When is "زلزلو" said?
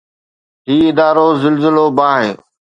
1.41-1.85